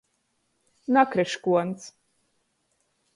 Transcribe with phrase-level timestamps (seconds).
[0.95, 1.83] Nakryškuons!